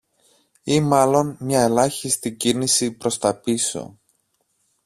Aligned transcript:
Ή 0.63 0.79
μάλλον 0.79 1.37
μια 1.39 1.61
ελάχιστη 1.61 2.31
κίνηση 2.31 2.91
προς 2.91 3.17
τα 3.17 3.35
πίσω 3.39 3.99